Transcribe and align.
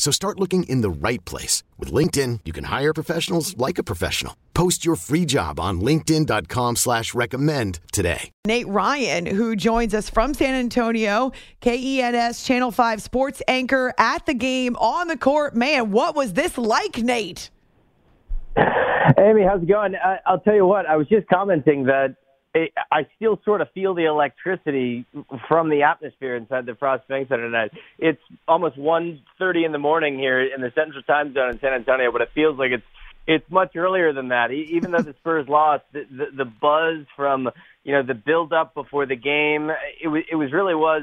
So 0.00 0.10
start 0.10 0.40
looking 0.40 0.62
in 0.62 0.80
the 0.80 0.88
right 0.88 1.22
place. 1.26 1.62
With 1.78 1.92
LinkedIn, 1.92 2.40
you 2.46 2.54
can 2.54 2.64
hire 2.64 2.94
professionals 2.94 3.54
like 3.58 3.76
a 3.76 3.82
professional. 3.82 4.34
Post 4.54 4.82
your 4.82 4.96
free 4.96 5.26
job 5.26 5.60
on 5.60 5.82
linkedin.com 5.82 6.76
slash 6.76 7.12
recommend 7.12 7.80
today. 7.92 8.30
Nate 8.46 8.66
Ryan, 8.66 9.26
who 9.26 9.54
joins 9.54 9.92
us 9.92 10.08
from 10.08 10.32
San 10.32 10.54
Antonio, 10.54 11.32
KENS 11.60 12.42
Channel 12.44 12.70
5 12.70 13.02
sports 13.02 13.42
anchor 13.46 13.92
at 13.98 14.24
the 14.24 14.32
game 14.32 14.74
on 14.76 15.06
the 15.08 15.18
court. 15.18 15.54
Man, 15.54 15.90
what 15.90 16.14
was 16.14 16.32
this 16.32 16.56
like, 16.56 16.96
Nate? 16.96 17.50
Amy, 18.56 19.42
how's 19.42 19.62
it 19.62 19.68
going? 19.68 19.96
I, 19.96 20.16
I'll 20.24 20.40
tell 20.40 20.54
you 20.54 20.64
what, 20.64 20.86
I 20.86 20.96
was 20.96 21.08
just 21.08 21.28
commenting 21.28 21.84
that 21.84 22.16
I 22.54 23.06
still 23.16 23.40
sort 23.44 23.60
of 23.60 23.68
feel 23.72 23.94
the 23.94 24.06
electricity 24.06 25.06
from 25.46 25.70
the 25.70 25.84
atmosphere 25.84 26.34
inside 26.34 26.66
the 26.66 26.74
Frost 26.74 27.06
Bank 27.06 27.28
Center 27.28 27.46
tonight. 27.46 27.70
It's 27.98 28.20
almost 28.48 28.76
1.30 28.76 29.66
in 29.66 29.72
the 29.72 29.78
morning 29.78 30.18
here 30.18 30.42
in 30.42 30.60
the 30.60 30.72
Central 30.74 31.02
Time 31.02 31.32
Zone 31.32 31.50
in 31.50 31.60
San 31.60 31.72
Antonio, 31.72 32.10
but 32.10 32.22
it 32.22 32.30
feels 32.34 32.58
like 32.58 32.72
it's 32.72 32.84
it's 33.26 33.48
much 33.50 33.76
earlier 33.76 34.12
than 34.12 34.28
that. 34.28 34.50
Even 34.50 34.90
though 34.90 35.02
the 35.02 35.14
Spurs 35.20 35.46
lost, 35.48 35.84
the, 35.92 36.04
the, 36.10 36.26
the 36.38 36.44
buzz 36.44 37.06
from 37.14 37.48
you 37.84 37.92
know 37.92 38.02
the 38.02 38.14
build 38.14 38.52
up 38.52 38.74
before 38.74 39.06
the 39.06 39.16
game, 39.16 39.70
it 40.02 40.08
was 40.08 40.24
it 40.30 40.36
was 40.36 40.52
really 40.52 40.74
was. 40.74 41.02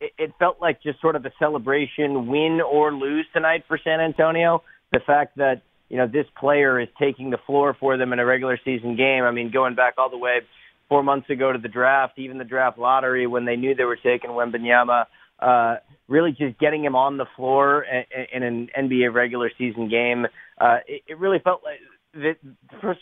It, 0.00 0.12
it 0.18 0.32
felt 0.40 0.60
like 0.60 0.82
just 0.82 1.00
sort 1.00 1.14
of 1.14 1.24
a 1.24 1.32
celebration, 1.38 2.26
win 2.26 2.60
or 2.60 2.92
lose 2.92 3.26
tonight 3.32 3.64
for 3.68 3.78
San 3.78 4.00
Antonio. 4.00 4.64
The 4.92 4.98
fact 4.98 5.36
that 5.36 5.62
you 5.88 5.98
know 5.98 6.08
this 6.08 6.26
player 6.36 6.80
is 6.80 6.88
taking 6.98 7.30
the 7.30 7.38
floor 7.46 7.76
for 7.78 7.96
them 7.96 8.12
in 8.12 8.18
a 8.18 8.26
regular 8.26 8.58
season 8.64 8.96
game. 8.96 9.22
I 9.22 9.30
mean, 9.30 9.52
going 9.52 9.76
back 9.76 9.94
all 9.98 10.10
the 10.10 10.18
way 10.18 10.40
four 10.88 11.02
months 11.02 11.30
ago 11.30 11.52
to 11.52 11.58
the 11.58 11.68
draft, 11.68 12.18
even 12.18 12.38
the 12.38 12.44
draft 12.44 12.78
lottery 12.78 13.26
when 13.26 13.44
they 13.44 13.56
knew 13.56 13.74
they 13.74 13.84
were 13.84 13.96
taking 13.96 14.30
Wembanyama, 14.30 15.06
uh, 15.38 15.76
really 16.08 16.30
just 16.30 16.58
getting 16.58 16.84
him 16.84 16.94
on 16.94 17.16
the 17.16 17.26
floor 17.36 17.84
in, 18.32 18.42
an 18.42 18.68
NBA 18.78 19.12
regular 19.12 19.50
season 19.58 19.88
game. 19.88 20.26
Uh, 20.58 20.78
it, 20.86 21.02
it 21.08 21.18
really 21.18 21.38
felt 21.38 21.62
like 21.64 21.78
the 22.14 22.34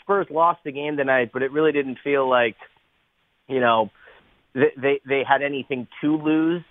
Spurs 0.01 0.27
lost 0.31 0.61
the 0.65 0.73
game 0.73 0.97
tonight, 0.97 1.31
but 1.33 1.43
it 1.43 1.53
really 1.53 1.73
didn't 1.73 1.99
feel 2.03 2.29
like, 2.29 2.57
you 3.49 3.61
know, 3.61 3.91
they 4.55 4.73
they, 4.77 5.01
they 5.07 5.23
had 5.29 5.43
anything 5.43 5.89
to 6.01 6.17
lose 6.17 6.63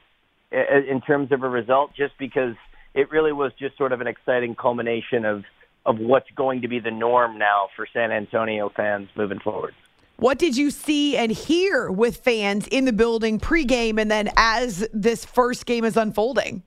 in 0.52 1.02
terms 1.06 1.32
of 1.32 1.44
a 1.44 1.50
result, 1.50 1.92
just 1.96 2.14
because 2.18 2.56
it 2.96 3.12
really 3.12 3.32
was 3.32 3.52
just 3.60 3.78
sort 3.78 3.92
of 3.92 4.02
an 4.02 4.08
exciting 4.08 4.56
culmination 4.56 5.26
of 5.26 5.44
of 5.86 5.98
what's 5.98 6.30
going 6.36 6.62
to 6.62 6.68
be 6.68 6.80
the 6.80 6.92
norm 6.92 7.38
now 7.38 7.68
for 7.76 7.88
San 7.94 8.12
Antonio 8.12 8.72
fans 8.76 9.10
moving 9.16 9.40
forward. 9.40 9.74
What 10.20 10.38
did 10.38 10.58
you 10.58 10.70
see 10.70 11.16
and 11.16 11.32
hear 11.32 11.90
with 11.90 12.18
fans 12.18 12.68
in 12.68 12.84
the 12.84 12.92
building 12.92 13.40
pregame 13.40 14.00
and 14.00 14.12
then 14.12 14.30
as 14.36 14.88
this 14.94 15.24
first 15.24 15.66
game 15.66 15.86
is 15.86 15.96
unfolding? 15.96 16.62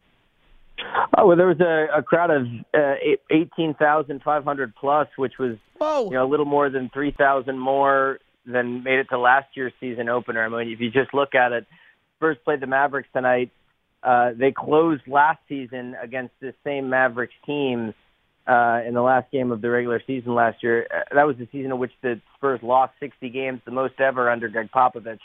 Oh 1.19 1.27
well, 1.27 1.37
there 1.37 1.47
was 1.47 1.61
a, 1.61 1.99
a 1.99 2.03
crowd 2.03 2.31
of 2.31 2.47
uh, 2.75 2.95
eighteen 3.31 3.75
thousand 3.75 4.23
five 4.23 4.45
hundred 4.45 4.75
plus, 4.75 5.07
which 5.17 5.35
was 5.39 5.57
Whoa. 5.79 6.07
you 6.07 6.13
know 6.13 6.25
a 6.25 6.31
little 6.31 6.47
more 6.47 6.71
than 6.71 6.91
three 6.95 7.13
thousand 7.13 7.59
more 7.59 8.19
than 8.47 8.83
made 8.83 8.99
it 8.99 9.09
to 9.11 9.19
last 9.19 9.49
year's 9.55 9.75
season 9.79 10.09
opener. 10.09 10.45
I 10.45 10.49
mean, 10.49 10.73
if 10.73 10.81
you 10.81 10.91
just 10.91 11.13
look 11.13 11.35
at 11.35 11.53
it, 11.53 11.67
Spurs 12.17 12.39
played 12.45 12.61
the 12.61 12.67
Mavericks 12.67 13.09
tonight. 13.13 13.51
Uh, 14.03 14.31
they 14.35 14.51
closed 14.51 15.03
last 15.07 15.39
season 15.49 15.95
against 16.03 16.33
this 16.41 16.55
same 16.65 16.89
Mavericks 16.89 17.35
team 17.47 17.95
uh, 18.47 18.81
in 18.87 18.95
the 18.95 19.03
last 19.03 19.31
game 19.31 19.53
of 19.53 19.61
the 19.61 19.71
regular 19.71 20.03
season 20.07 20.35
last 20.35 20.63
year. 20.63 20.87
Uh, 20.91 21.15
that 21.15 21.27
was 21.27 21.37
the 21.37 21.47
season 21.53 21.73
in 21.73 21.79
which 21.79 21.93
the 22.03 22.21
Spurs 22.37 22.61
lost 22.63 22.93
60 23.01 23.29
games, 23.31 23.61
the 23.65 23.71
most 23.71 23.95
ever 24.01 24.31
under 24.31 24.49
Gregg 24.49 24.71
Popovich. 24.75 25.21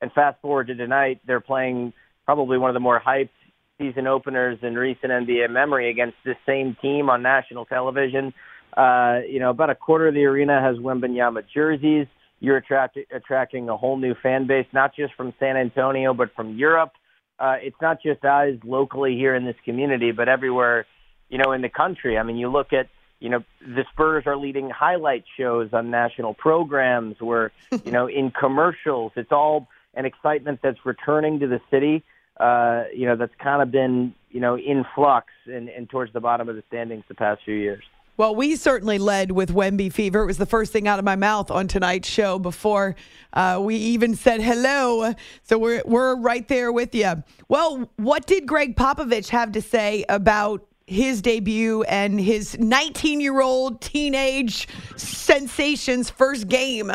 And 0.00 0.12
fast 0.12 0.40
forward 0.40 0.68
to 0.68 0.74
tonight, 0.74 1.20
they're 1.26 1.40
playing 1.40 1.92
probably 2.24 2.58
one 2.58 2.70
of 2.70 2.74
the 2.74 2.80
more 2.80 3.00
hyped 3.00 3.30
season 3.78 4.06
openers 4.06 4.58
in 4.62 4.74
recent 4.74 5.12
NBA 5.12 5.50
memory 5.50 5.90
against 5.90 6.16
this 6.24 6.36
same 6.46 6.76
team 6.80 7.10
on 7.10 7.22
national 7.22 7.64
television. 7.66 8.32
Uh, 8.76 9.20
you 9.28 9.40
know, 9.40 9.50
about 9.50 9.70
a 9.70 9.74
quarter 9.74 10.08
of 10.08 10.14
the 10.14 10.24
arena 10.24 10.60
has 10.60 10.76
Wembanyama 10.76 11.44
jerseys. 11.52 12.06
You're 12.40 12.56
attract- 12.56 12.98
attracting 13.12 13.68
a 13.68 13.76
whole 13.76 13.96
new 13.96 14.14
fan 14.22 14.46
base, 14.46 14.66
not 14.72 14.94
just 14.94 15.14
from 15.14 15.32
San 15.38 15.56
Antonio, 15.56 16.14
but 16.14 16.34
from 16.34 16.56
Europe. 16.56 16.92
Uh, 17.38 17.56
it's 17.60 17.76
not 17.80 18.02
just 18.02 18.24
eyes 18.24 18.58
locally 18.64 19.16
here 19.16 19.34
in 19.34 19.44
this 19.44 19.56
community, 19.64 20.12
but 20.12 20.28
everywhere 20.28 20.86
you 21.28 21.38
know, 21.38 21.52
in 21.52 21.62
the 21.62 21.68
country. 21.68 22.18
I 22.18 22.22
mean, 22.22 22.36
you 22.36 22.48
look 22.48 22.72
at, 22.72 22.88
you 23.20 23.28
know, 23.28 23.44
the 23.60 23.84
Spurs 23.92 24.24
are 24.26 24.36
leading 24.36 24.70
highlight 24.70 25.24
shows 25.36 25.70
on 25.72 25.90
national 25.90 26.34
programs 26.34 27.16
where, 27.20 27.52
you 27.84 27.92
know, 27.92 28.06
in 28.06 28.30
commercials, 28.40 29.12
it's 29.16 29.32
all 29.32 29.68
an 29.94 30.04
excitement 30.04 30.60
that's 30.62 30.84
returning 30.84 31.40
to 31.40 31.46
the 31.46 31.60
city. 31.70 32.04
Uh, 32.38 32.84
you 32.92 33.06
know, 33.06 33.16
that's 33.16 33.34
kind 33.38 33.62
of 33.62 33.70
been, 33.70 34.14
you 34.30 34.40
know, 34.40 34.58
in 34.58 34.84
flux 34.94 35.28
and, 35.46 35.68
and 35.68 35.88
towards 35.88 36.12
the 36.12 36.20
bottom 36.20 36.48
of 36.48 36.56
the 36.56 36.64
standings 36.68 37.04
the 37.08 37.14
past 37.14 37.42
few 37.44 37.54
years. 37.54 37.84
Well, 38.16 38.36
we 38.36 38.54
certainly 38.54 38.98
led 38.98 39.32
with 39.32 39.52
Wemby 39.52 39.92
fever. 39.92 40.22
It 40.22 40.26
was 40.26 40.38
the 40.38 40.46
first 40.46 40.72
thing 40.72 40.86
out 40.86 41.00
of 41.00 41.04
my 41.04 41.16
mouth 41.16 41.50
on 41.50 41.66
tonight's 41.66 42.08
show 42.08 42.38
before 42.38 42.94
uh, 43.32 43.58
we 43.60 43.74
even 43.74 44.14
said 44.14 44.40
hello. 44.40 45.14
So 45.42 45.58
we're 45.58 45.82
we're 45.84 46.14
right 46.14 46.46
there 46.46 46.70
with 46.70 46.94
you. 46.94 47.24
Well, 47.48 47.90
what 47.96 48.26
did 48.26 48.46
Gregg 48.46 48.76
Popovich 48.76 49.30
have 49.30 49.50
to 49.52 49.60
say 49.60 50.04
about 50.08 50.64
his 50.86 51.22
debut 51.22 51.82
and 51.84 52.20
his 52.20 52.58
19 52.58 53.20
year 53.20 53.40
old 53.40 53.80
teenage 53.80 54.68
sensation's 54.96 56.10
first 56.10 56.48
game. 56.48 56.92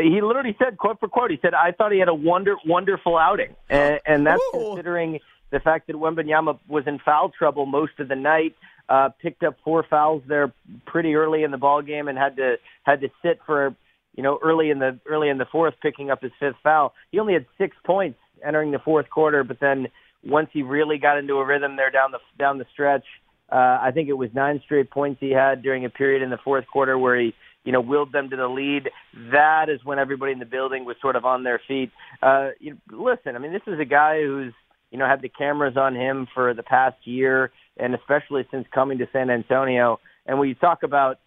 He 0.00 0.22
literally 0.22 0.56
said, 0.58 0.78
quote 0.78 0.98
for 0.98 1.08
quote, 1.08 1.30
he 1.30 1.38
said, 1.42 1.52
I 1.52 1.72
thought 1.72 1.92
he 1.92 1.98
had 1.98 2.08
a 2.08 2.14
wonder, 2.14 2.56
wonderful 2.64 3.18
outing. 3.18 3.54
And, 3.68 4.00
and 4.06 4.26
that's 4.26 4.42
Ooh. 4.54 4.72
considering 4.72 5.20
the 5.50 5.60
fact 5.60 5.88
that 5.88 5.96
Wembanyama 5.96 6.58
was 6.68 6.84
in 6.86 6.98
foul 6.98 7.28
trouble 7.28 7.66
most 7.66 7.92
of 7.98 8.08
the 8.08 8.16
night, 8.16 8.54
uh, 8.88 9.10
picked 9.20 9.42
up 9.42 9.56
four 9.62 9.84
fouls 9.88 10.22
there 10.26 10.52
pretty 10.86 11.14
early 11.14 11.42
in 11.42 11.50
the 11.50 11.58
ball 11.58 11.82
game 11.82 12.08
and 12.08 12.16
had 12.16 12.36
to, 12.36 12.56
had 12.84 13.02
to 13.02 13.08
sit 13.22 13.40
for, 13.44 13.74
you 14.16 14.22
know, 14.22 14.38
early 14.42 14.70
in 14.70 14.78
the, 14.78 14.98
early 15.06 15.28
in 15.28 15.36
the 15.36 15.46
fourth, 15.46 15.74
picking 15.82 16.10
up 16.10 16.22
his 16.22 16.32
fifth 16.40 16.56
foul. 16.62 16.94
He 17.12 17.18
only 17.18 17.34
had 17.34 17.44
six 17.58 17.76
points 17.84 18.18
entering 18.44 18.70
the 18.70 18.78
fourth 18.78 19.10
quarter, 19.10 19.44
but 19.44 19.60
then 19.60 19.88
once 20.26 20.48
he 20.52 20.62
really 20.62 20.98
got 20.98 21.18
into 21.18 21.34
a 21.34 21.44
rhythm 21.44 21.76
there 21.76 21.90
down 21.90 22.10
the 22.12 22.18
down 22.38 22.58
the 22.58 22.66
stretch, 22.72 23.04
uh, 23.50 23.78
I 23.80 23.90
think 23.92 24.08
it 24.08 24.14
was 24.14 24.30
nine 24.34 24.60
straight 24.64 24.90
points 24.90 25.20
he 25.20 25.30
had 25.30 25.62
during 25.62 25.84
a 25.84 25.90
period 25.90 26.22
in 26.22 26.30
the 26.30 26.38
fourth 26.42 26.66
quarter 26.66 26.98
where 26.98 27.18
he 27.20 27.34
you 27.64 27.72
know 27.72 27.80
willed 27.80 28.12
them 28.12 28.30
to 28.30 28.36
the 28.36 28.48
lead. 28.48 28.90
That 29.32 29.68
is 29.68 29.84
when 29.84 29.98
everybody 29.98 30.32
in 30.32 30.38
the 30.38 30.46
building 30.46 30.84
was 30.84 30.96
sort 31.00 31.16
of 31.16 31.24
on 31.24 31.44
their 31.44 31.60
feet. 31.66 31.90
Uh, 32.22 32.50
you, 32.58 32.78
listen, 32.90 33.36
I 33.36 33.38
mean, 33.38 33.52
this 33.52 33.62
is 33.66 33.78
a 33.80 33.84
guy 33.84 34.22
who's 34.22 34.52
you 34.90 34.98
know 34.98 35.06
had 35.06 35.22
the 35.22 35.28
cameras 35.28 35.76
on 35.76 35.94
him 35.94 36.26
for 36.34 36.54
the 36.54 36.62
past 36.62 36.96
year, 37.04 37.52
and 37.76 37.94
especially 37.94 38.46
since 38.50 38.66
coming 38.74 38.98
to 38.98 39.08
San 39.12 39.30
Antonio. 39.30 40.00
And 40.26 40.38
when 40.38 40.48
you 40.48 40.54
talk 40.54 40.82
about 40.82 41.18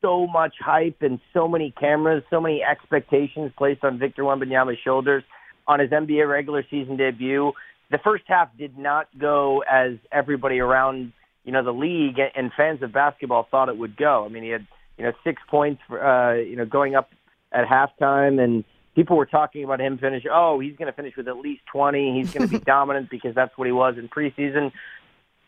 so 0.00 0.26
much 0.26 0.54
hype 0.58 0.96
and 1.00 1.20
so 1.32 1.46
many 1.46 1.72
cameras, 1.78 2.24
so 2.28 2.40
many 2.40 2.60
expectations 2.62 3.52
placed 3.56 3.84
on 3.84 3.98
Victor 3.98 4.24
Wembanyama's 4.24 4.78
shoulders 4.84 5.22
on 5.68 5.78
his 5.78 5.90
NBA 5.90 6.28
regular 6.28 6.64
season 6.68 6.96
debut 6.96 7.52
the 7.92 7.98
first 7.98 8.24
half 8.26 8.48
did 8.56 8.76
not 8.76 9.06
go 9.16 9.62
as 9.70 9.92
everybody 10.10 10.58
around 10.58 11.12
you 11.44 11.52
know 11.52 11.62
the 11.62 11.72
league 11.72 12.18
and 12.34 12.50
fans 12.56 12.82
of 12.82 12.92
basketball 12.92 13.46
thought 13.50 13.68
it 13.68 13.76
would 13.76 13.96
go. 13.96 14.24
I 14.24 14.28
mean, 14.28 14.42
he 14.42 14.48
had 14.48 14.66
you 14.98 15.04
know 15.04 15.12
six 15.22 15.40
points 15.48 15.82
for 15.86 16.02
uh, 16.04 16.34
you 16.34 16.56
know 16.56 16.64
going 16.64 16.94
up 16.94 17.10
at 17.52 17.66
halftime, 17.66 18.42
and 18.42 18.64
people 18.94 19.16
were 19.16 19.26
talking 19.26 19.62
about 19.62 19.80
him 19.80 19.98
finish. 19.98 20.24
Oh, 20.30 20.58
he's 20.58 20.76
going 20.76 20.86
to 20.86 20.96
finish 20.96 21.16
with 21.16 21.28
at 21.28 21.36
least 21.36 21.62
twenty. 21.70 22.18
He's 22.18 22.32
going 22.32 22.48
to 22.48 22.58
be 22.58 22.64
dominant 22.64 23.10
because 23.10 23.34
that's 23.34 23.56
what 23.56 23.66
he 23.66 23.72
was 23.72 23.96
in 23.98 24.08
preseason. 24.08 24.72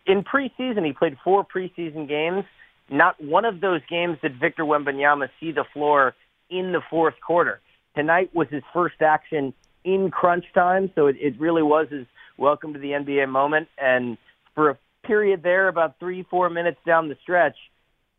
in 0.07 0.23
preseason, 0.23 0.85
he 0.85 0.93
played 0.93 1.17
four 1.25 1.45
preseason 1.45 2.07
games. 2.07 2.45
Not 2.91 3.23
one 3.23 3.47
of 3.47 3.63
those 3.63 3.81
games 3.89 4.19
did 4.21 4.39
Victor 4.39 4.65
Wembanyama 4.65 5.31
see 5.41 5.53
the 5.53 5.65
floor 5.73 6.15
in 6.51 6.73
the 6.73 6.83
fourth 6.91 7.15
quarter. 7.27 7.61
Tonight 7.97 8.35
was 8.35 8.49
his 8.51 8.63
first 8.75 9.01
action 9.01 9.55
in 9.85 10.11
crunch 10.11 10.45
time, 10.53 10.91
so 10.95 11.07
it, 11.07 11.17
it 11.19 11.39
really 11.41 11.63
was 11.63 11.89
his 11.89 12.07
welcome 12.37 12.73
to 12.75 12.79
the 12.79 12.91
NBA 12.91 13.29
moment. 13.29 13.69
And 13.79 14.19
for 14.55 14.71
a 14.71 14.79
period 15.05 15.43
there, 15.43 15.69
about 15.69 15.99
three, 15.99 16.25
four 16.31 16.51
minutes 16.51 16.79
down 16.87 17.09
the 17.09 17.17
stretch, 17.23 17.57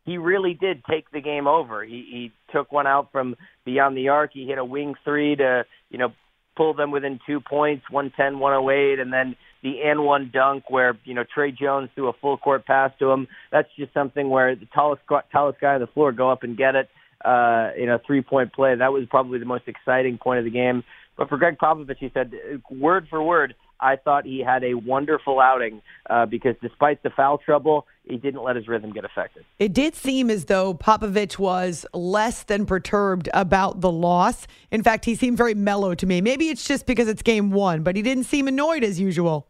he 0.04 0.18
really 0.18 0.54
did 0.54 0.84
take 0.88 1.10
the 1.10 1.20
game 1.20 1.46
over. 1.46 1.84
He, 1.84 2.06
he 2.10 2.32
took 2.52 2.70
one 2.70 2.86
out 2.86 3.10
from 3.10 3.34
beyond 3.64 3.96
the 3.96 4.08
arc. 4.08 4.30
He 4.32 4.46
hit 4.46 4.58
a 4.58 4.64
wing 4.64 4.94
three 5.04 5.34
to, 5.36 5.64
you 5.90 5.98
know, 5.98 6.12
pull 6.56 6.74
them 6.74 6.90
within 6.90 7.20
two 7.26 7.40
points, 7.40 7.84
110, 7.90 8.38
108, 8.38 8.98
and 8.98 9.12
then 9.12 9.36
the 9.62 9.82
and 9.84 10.04
one 10.04 10.30
dunk 10.32 10.70
where 10.70 10.96
you 11.04 11.12
know 11.12 11.24
Tre 11.34 11.50
Jones 11.50 11.90
threw 11.94 12.08
a 12.08 12.12
full 12.14 12.38
court 12.38 12.64
pass 12.66 12.92
to 12.98 13.10
him. 13.10 13.26
That's 13.50 13.68
just 13.76 13.92
something 13.92 14.30
where 14.30 14.54
the 14.54 14.66
tallest 14.72 15.02
tallest 15.32 15.60
guy 15.60 15.74
on 15.74 15.80
the 15.80 15.86
floor 15.88 16.12
go 16.12 16.30
up 16.30 16.42
and 16.42 16.56
get 16.56 16.74
it. 16.74 16.88
Uh, 17.24 17.70
in 17.76 17.88
a 17.88 17.98
three 18.06 18.22
point 18.22 18.52
play, 18.52 18.74
that 18.74 18.92
was 18.92 19.04
probably 19.10 19.38
the 19.38 19.46
most 19.46 19.64
exciting 19.66 20.18
point 20.18 20.38
of 20.38 20.44
the 20.44 20.50
game. 20.50 20.84
But 21.16 21.28
for 21.28 21.38
Gregg 21.38 21.56
Popovich, 21.58 21.96
he 21.98 22.10
said 22.12 22.32
word 22.70 23.06
for 23.08 23.22
word, 23.22 23.54
I 23.80 23.96
thought 23.96 24.24
he 24.24 24.40
had 24.40 24.64
a 24.64 24.74
wonderful 24.74 25.40
outing 25.40 25.82
uh, 26.08 26.26
because 26.26 26.54
despite 26.62 27.02
the 27.02 27.10
foul 27.10 27.38
trouble, 27.38 27.86
he 28.04 28.16
didn't 28.16 28.42
let 28.42 28.56
his 28.56 28.68
rhythm 28.68 28.92
get 28.92 29.04
affected. 29.04 29.44
It 29.58 29.72
did 29.72 29.94
seem 29.94 30.30
as 30.30 30.46
though 30.46 30.74
Popovich 30.74 31.38
was 31.38 31.86
less 31.92 32.44
than 32.44 32.66
perturbed 32.66 33.28
about 33.34 33.80
the 33.80 33.90
loss. 33.90 34.46
In 34.70 34.82
fact, 34.82 35.04
he 35.04 35.14
seemed 35.14 35.36
very 35.36 35.54
mellow 35.54 35.94
to 35.94 36.06
me. 36.06 36.20
Maybe 36.20 36.48
it's 36.48 36.66
just 36.66 36.86
because 36.86 37.08
it's 37.08 37.22
game 37.22 37.50
one, 37.50 37.82
but 37.82 37.96
he 37.96 38.02
didn't 38.02 38.24
seem 38.24 38.48
annoyed 38.48 38.84
as 38.84 38.98
usual. 39.00 39.46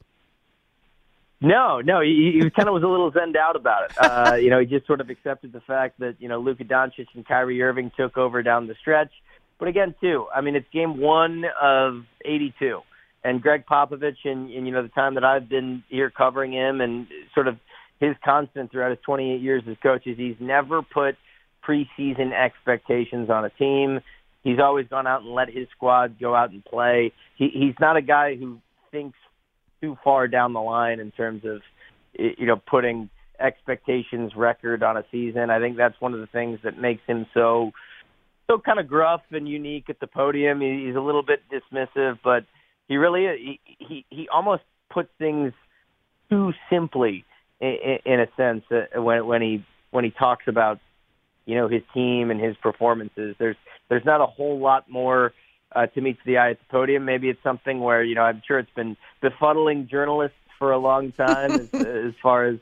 No, 1.41 1.83
no, 1.83 2.01
he, 2.01 2.41
he 2.41 2.51
kind 2.51 2.67
of 2.67 2.73
was 2.73 2.83
a 2.83 2.87
little 2.87 3.13
zenned 3.13 3.37
out 3.37 3.57
about 3.57 3.91
it. 3.91 3.97
Uh, 3.99 4.35
you 4.41 4.49
know, 4.49 4.59
he 4.59 4.67
just 4.67 4.87
sort 4.87 5.01
of 5.01 5.11
accepted 5.11 5.53
the 5.53 5.61
fact 5.61 6.01
that 6.01 6.17
you 6.19 6.29
know 6.29 6.41
Luka 6.41 6.65
Doncic 6.65 7.09
and 7.15 7.27
Kyrie 7.27 7.63
Irving 7.63 7.93
took 7.97 8.17
over 8.17 8.43
down 8.43 8.67
the 8.67 8.75
stretch. 8.81 9.13
But 9.59 9.69
again, 9.69 9.95
too, 10.01 10.27
I 10.35 10.41
mean, 10.41 10.55
it's 10.55 10.69
game 10.73 10.99
one 10.99 11.45
of 11.61 12.05
82 12.25 12.81
and 13.27 13.43
Gregg 13.43 13.67
Popovich 13.67 14.25
and, 14.25 14.51
and 14.51 14.67
you 14.67 14.73
know 14.73 14.83
the 14.83 14.89
time 14.89 15.15
that 15.15 15.25
I've 15.25 15.49
been 15.49 15.83
here 15.89 16.11
covering 16.11 16.53
him 16.53 16.81
and 16.81 17.09
sort 17.35 17.49
of 17.49 17.59
his 17.99 18.15
constant 18.25 18.71
throughout 18.71 18.91
his 18.91 19.01
28 19.05 19.41
years 19.41 19.63
as 19.69 19.77
coach 19.83 20.07
is 20.07 20.17
he's 20.17 20.37
never 20.39 20.81
put 20.83 21.17
preseason 21.67 22.33
expectations 22.33 23.29
on 23.29 23.45
a 23.45 23.51
team. 23.51 24.01
He's 24.45 24.61
always 24.61 24.87
gone 24.87 25.09
out 25.09 25.23
and 25.23 25.33
let 25.33 25.49
his 25.49 25.67
squad 25.75 26.21
go 26.21 26.37
out 26.37 26.51
and 26.51 26.65
play. 26.65 27.13
He, 27.37 27.49
he's 27.53 27.75
not 27.81 27.97
a 27.97 28.03
guy 28.03 28.37
who 28.37 28.59
thinks 28.93 29.19
too 29.81 29.99
far 30.05 30.29
down 30.29 30.53
the 30.53 30.61
line 30.61 31.01
in 31.01 31.11
terms 31.11 31.45
of 31.45 31.63
you 32.15 32.47
know 32.47 32.57
putting 32.57 33.11
expectations 33.41 34.33
record 34.37 34.85
on 34.85 34.97
a 34.97 35.05
season. 35.11 35.51
I 35.51 35.59
think 35.59 35.77
that's 35.77 36.01
one 36.01 36.15
of 36.15 36.21
the 36.21 36.29
things 36.29 36.61
that 36.63 36.79
makes 36.79 37.03
him 37.09 37.27
so 37.35 37.73
so 38.49 38.59
kind 38.59 38.79
of 38.79 38.87
gruff 38.87 39.23
and 39.33 39.49
unique 39.49 39.91
at 39.91 39.99
the 39.99 40.07
podium. 40.07 40.61
He's 40.61 40.95
a 40.95 41.01
little 41.01 41.25
bit 41.25 41.41
dismissive, 41.51 42.21
but 42.23 42.45
he 42.89 42.97
really 42.97 43.61
he 43.67 43.77
he, 43.79 44.05
he 44.11 44.29
almost 44.29 44.63
puts 44.91 45.11
things 45.19 45.53
too 46.31 46.53
simply 46.71 47.25
in, 47.61 47.99
in 48.05 48.21
a 48.21 48.27
sense 48.37 48.65
uh, 48.71 49.01
when 49.01 49.27
when 49.27 49.43
he 49.43 49.65
when 49.91 50.05
he 50.05 50.11
talks 50.11 50.45
about 50.47 50.79
you 51.45 51.55
know 51.55 51.69
his 51.69 51.83
team 51.95 52.31
and 52.31 52.41
his 52.41 52.57
performances. 52.57 53.37
There's 53.39 53.57
there's 53.89 54.05
not 54.05 54.21
a 54.21 54.27
whole 54.27 54.59
lot 54.59 54.89
more 54.89 55.33
uh, 55.75 55.87
to 55.87 56.01
meet 56.01 56.19
the 56.25 56.39
eye 56.39 56.51
at 56.51 56.59
the 56.59 56.67
podium. 56.71 57.05
Maybe 57.05 57.29
it's 57.29 57.43
something 57.43 57.81
where 57.81 58.03
you 58.03 58.15
know 58.15 58.23
I'm 58.23 58.43
sure 58.47 58.59
it's 58.59 58.71
been 58.75 58.97
befuddling 59.23 59.89
journalists 59.89 60.37
for 60.59 60.73
a 60.73 60.79
long 60.79 61.13
time 61.13 61.53
as, 61.53 61.75
as 61.75 62.13
far 62.23 62.47
as 62.47 62.59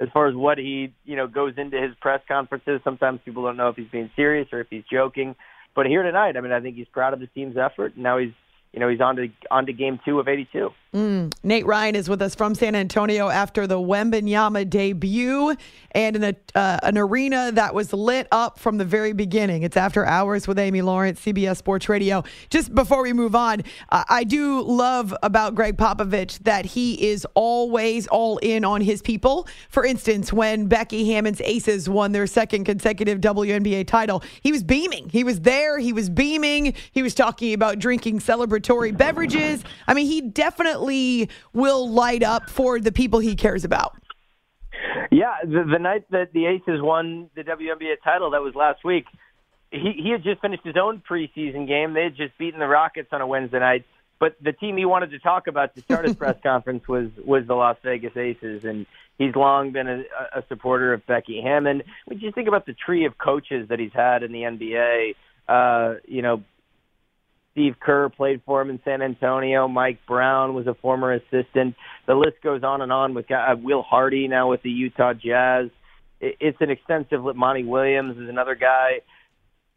as 0.00 0.08
far 0.12 0.26
as 0.28 0.34
what 0.34 0.58
he 0.58 0.92
you 1.04 1.16
know 1.16 1.26
goes 1.26 1.54
into 1.56 1.80
his 1.80 1.94
press 2.00 2.20
conferences. 2.26 2.80
Sometimes 2.84 3.20
people 3.24 3.44
don't 3.44 3.56
know 3.56 3.68
if 3.68 3.76
he's 3.76 3.90
being 3.90 4.10
serious 4.16 4.48
or 4.52 4.60
if 4.60 4.68
he's 4.70 4.84
joking. 4.90 5.34
But 5.74 5.86
here 5.86 6.02
tonight, 6.02 6.36
I 6.36 6.40
mean, 6.40 6.50
I 6.50 6.60
think 6.60 6.76
he's 6.76 6.88
proud 6.88 7.14
of 7.14 7.20
his 7.20 7.28
team's 7.32 7.56
effort. 7.56 7.94
And 7.94 8.02
now 8.02 8.18
he's 8.18 8.32
you 8.72 8.80
know, 8.80 8.88
he's 8.88 9.00
on 9.00 9.16
to 9.16 9.28
on 9.50 9.66
to 9.66 9.72
game 9.72 9.98
two 10.04 10.20
of 10.20 10.28
82. 10.28 10.70
Mm. 10.94 11.32
Nate 11.44 11.66
Ryan 11.66 11.94
is 11.94 12.08
with 12.08 12.20
us 12.20 12.34
from 12.34 12.56
San 12.56 12.74
Antonio 12.74 13.28
after 13.28 13.68
the 13.68 13.78
Wembanyama 13.78 14.68
debut 14.68 15.54
and 15.92 16.16
in 16.16 16.24
a, 16.24 16.34
uh, 16.56 16.78
an 16.82 16.98
arena 16.98 17.52
that 17.52 17.74
was 17.74 17.92
lit 17.92 18.26
up 18.32 18.58
from 18.58 18.76
the 18.78 18.84
very 18.84 19.12
beginning. 19.12 19.62
It's 19.62 19.76
After 19.76 20.04
Hours 20.04 20.48
with 20.48 20.58
Amy 20.58 20.82
Lawrence, 20.82 21.20
CBS 21.20 21.58
Sports 21.58 21.88
Radio. 21.88 22.24
Just 22.48 22.74
before 22.74 23.02
we 23.02 23.12
move 23.12 23.36
on, 23.36 23.62
uh, 23.90 24.02
I 24.08 24.24
do 24.24 24.62
love 24.62 25.14
about 25.22 25.54
Gregg 25.54 25.76
Popovich 25.76 26.40
that 26.40 26.64
he 26.64 27.08
is 27.08 27.24
always 27.34 28.08
all 28.08 28.38
in 28.38 28.64
on 28.64 28.80
his 28.80 29.00
people. 29.00 29.46
For 29.68 29.84
instance, 29.84 30.32
when 30.32 30.66
Becky 30.66 31.12
Hammon's 31.12 31.40
Aces 31.40 31.88
won 31.88 32.10
their 32.10 32.26
second 32.26 32.64
consecutive 32.64 33.20
WNBA 33.20 33.86
title, 33.86 34.24
he 34.40 34.50
was 34.50 34.64
beaming. 34.64 35.08
He 35.08 35.22
was 35.22 35.40
there. 35.42 35.78
He 35.78 35.92
was 35.92 36.10
beaming. 36.10 36.74
He 36.90 37.02
was 37.02 37.14
talking 37.14 37.54
about 37.54 37.78
drinking 37.78 38.18
celebratory 38.18 38.96
beverages. 38.96 39.62
I 39.86 39.94
mean, 39.94 40.06
he 40.06 40.20
definitely 40.20 40.79
definitely 40.80 41.28
will 41.52 41.88
light 41.88 42.22
up 42.22 42.48
for 42.48 42.80
the 42.80 42.92
people 42.92 43.20
he 43.20 43.34
cares 43.34 43.64
about. 43.64 43.96
Yeah, 45.10 45.34
the, 45.42 45.64
the 45.70 45.78
night 45.78 46.04
that 46.10 46.32
the 46.32 46.46
Aces 46.46 46.80
won 46.80 47.30
the 47.34 47.42
WNBA 47.42 48.02
title, 48.02 48.30
that 48.30 48.42
was 48.42 48.54
last 48.54 48.84
week. 48.84 49.06
He 49.70 49.92
he 50.02 50.10
had 50.10 50.22
just 50.22 50.40
finished 50.40 50.64
his 50.64 50.76
own 50.76 51.02
preseason 51.08 51.66
game. 51.66 51.92
They 51.94 52.04
had 52.04 52.16
just 52.16 52.36
beaten 52.38 52.58
the 52.58 52.66
Rockets 52.66 53.08
on 53.12 53.20
a 53.20 53.26
Wednesday 53.26 53.60
night. 53.60 53.84
But 54.18 54.36
the 54.42 54.52
team 54.52 54.76
he 54.76 54.84
wanted 54.84 55.12
to 55.12 55.18
talk 55.18 55.46
about 55.46 55.74
to 55.76 55.80
start 55.82 56.04
his 56.04 56.16
press 56.22 56.36
conference 56.42 56.88
was 56.88 57.10
was 57.24 57.46
the 57.46 57.54
Las 57.54 57.76
Vegas 57.82 58.16
Aces, 58.16 58.64
and 58.64 58.86
he's 59.18 59.34
long 59.36 59.70
been 59.70 59.88
a, 59.88 60.02
a 60.34 60.44
supporter 60.48 60.92
of 60.92 61.06
Becky 61.06 61.40
Hammon. 61.40 61.82
When 62.06 62.18
you 62.18 62.32
think 62.32 62.48
about 62.48 62.66
the 62.66 62.74
tree 62.74 63.04
of 63.04 63.16
coaches 63.16 63.68
that 63.68 63.78
he's 63.78 63.92
had 63.92 64.22
in 64.22 64.32
the 64.32 64.42
NBA, 64.42 65.14
uh, 65.48 66.00
you 66.06 66.22
know, 66.22 66.42
Steve 67.52 67.74
Kerr 67.80 68.08
played 68.08 68.42
for 68.46 68.60
him 68.62 68.70
in 68.70 68.80
San 68.84 69.02
Antonio. 69.02 69.66
Mike 69.66 69.98
Brown 70.06 70.54
was 70.54 70.66
a 70.66 70.74
former 70.74 71.12
assistant. 71.12 71.74
The 72.06 72.14
list 72.14 72.36
goes 72.42 72.62
on 72.62 72.80
and 72.80 72.92
on 72.92 73.14
with 73.14 73.30
uh, 73.30 73.56
Will 73.60 73.82
Hardy 73.82 74.28
now 74.28 74.50
with 74.50 74.62
the 74.62 74.70
Utah 74.70 75.14
Jazz. 75.14 75.70
It's 76.20 76.58
an 76.60 76.70
extensive. 76.70 77.24
List. 77.24 77.36
Monty 77.36 77.64
Williams 77.64 78.18
is 78.18 78.28
another 78.28 78.54
guy. 78.54 79.00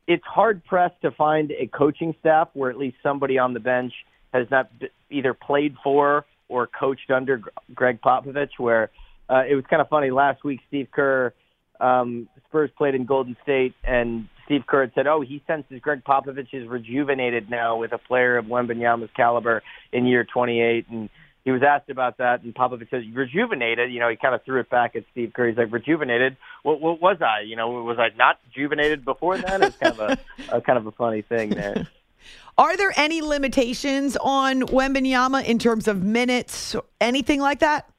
It's 0.08 0.24
hard 0.26 0.64
pressed 0.66 1.02
to 1.02 1.12
find 1.12 1.52
a 1.52 1.68
coaching 1.68 2.14
staff 2.20 2.50
where 2.54 2.70
at 2.70 2.78
least 2.78 2.98
somebody 3.02 3.38
on 3.38 3.54
the 3.54 3.60
bench 3.60 3.94
has 4.34 4.48
not 4.52 4.70
either 5.10 5.34
played 5.34 5.76
for 5.84 6.26
or 6.50 6.68
coached 6.68 7.10
under 7.10 7.42
Gregg 7.74 8.02
Popovich. 8.02 8.60
Where 8.60 8.92
uh, 9.30 9.44
it 9.50 9.56
was 9.56 9.64
kind 9.70 9.82
of 9.82 9.90
funny 9.90 10.12
last 10.12 10.44
week. 10.44 10.60
Steve 10.68 10.90
Kerr, 10.92 11.34
um, 11.80 12.28
Spurs 12.48 12.70
played 12.78 12.94
in 12.94 13.06
Golden 13.06 13.38
State, 13.42 13.74
and 13.84 14.28
Steve 14.46 14.66
Kerr 14.68 14.92
said, 14.94 15.08
"Oh, 15.08 15.22
he 15.22 15.42
senses 15.48 15.80
Gregg 15.82 16.04
Popovich 16.04 16.54
is 16.54 16.68
rejuvenated 16.68 17.50
now 17.50 17.78
with 17.78 17.94
a 17.94 17.98
player 17.98 18.38
of 18.38 18.46
Wembanyama's 18.46 19.10
caliber 19.16 19.64
in 19.92 20.06
year 20.06 20.24
28." 20.24 20.88
And 20.90 21.10
he 21.44 21.52
was 21.52 21.62
asked 21.62 21.90
about 21.90 22.18
that, 22.18 22.44
and 22.44 22.54
Popovich 22.54 22.90
said, 22.90 23.04
"Rejuvenated." 23.14 23.92
You 23.92 24.00
know, 24.00 24.10
he 24.10 24.16
kind 24.16 24.36
of 24.36 24.44
threw 24.44 24.60
it 24.60 24.70
back 24.70 24.96
at 24.96 25.04
Steve 25.12 25.34
Kerr. 25.34 25.48
He's 25.48 25.58
like, 25.58 25.72
"Rejuvenated? 25.72 26.38
What, 26.64 26.82
what 26.82 27.02
was 27.02 27.18
I? 27.22 27.42
You 27.42 27.56
know, 27.56 27.70
was 27.70 28.00
I 28.00 28.10
not 28.18 28.40
rejuvenated 28.48 29.06
before 29.06 29.38
then?" 29.38 29.64
It's 29.64 29.78
kind 29.78 30.00
of 30.00 30.00
a, 30.00 30.18
a 30.58 30.62
kind 30.62 30.78
of 30.78 30.88
a 30.88 30.92
funny 30.92 31.22
thing 31.22 31.50
there. 31.52 31.88
Are 32.58 32.78
there 32.78 32.94
any 32.96 33.22
limitations 33.22 34.16
on 34.18 34.62
Wembanyama 34.62 35.44
in 35.44 35.58
terms 35.58 35.88
of 35.88 36.04
minutes, 36.04 36.76
anything 37.02 37.42
like 37.42 37.60
that? 37.60 37.90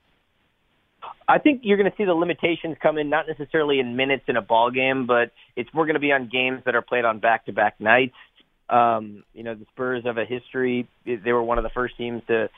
I 1.27 1.39
think 1.39 1.61
you're 1.65 1.77
going 1.77 1.91
to 1.91 1.97
see 1.97 2.05
the 2.05 2.15
limitations 2.15 2.77
come 2.83 2.99
in, 2.99 3.09
not 3.09 3.27
necessarily 3.27 3.81
in 3.81 3.97
minutes 3.97 4.25
in 4.29 4.37
a 4.37 4.43
ball 4.43 4.71
game, 4.71 5.07
but 5.07 5.33
it's 5.57 5.73
more 5.73 5.87
going 5.87 5.95
to 5.95 6.01
be 6.01 6.13
on 6.13 6.29
games 6.29 6.63
that 6.67 6.75
are 6.75 6.83
played 6.83 7.05
on 7.05 7.19
back-to-back 7.19 7.81
nights. 7.81 8.17
Um, 8.69 9.25
you 9.33 9.43
know, 9.43 9.55
the 9.55 9.67
Spurs 9.73 10.05
have 10.05 10.19
a 10.19 10.25
history. 10.25 10.89
They 11.07 11.33
were 11.33 11.43
one 11.43 11.59
of 11.59 11.65
the 11.65 11.71
first 11.71 11.97
teams 11.97 12.23
to 12.29 12.51